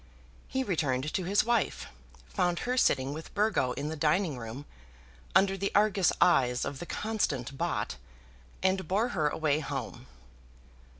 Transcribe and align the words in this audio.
He 0.47 0.63
returned 0.63 1.13
to 1.13 1.25
his 1.25 1.43
wife, 1.43 1.85
found 2.27 2.57
her 2.65 2.75
sitting 2.75 3.13
with 3.13 3.31
Burgo 3.35 3.73
in 3.73 3.89
the 3.89 3.95
dining 3.95 4.35
room, 4.35 4.65
under 5.35 5.55
the 5.55 5.71
Argus 5.75 6.11
eyes 6.19 6.65
of 6.65 6.79
the 6.79 6.87
constant 6.87 7.55
Bott, 7.55 7.97
and 8.63 8.87
bore 8.87 9.09
her 9.09 9.29
away 9.29 9.59
home. 9.59 10.07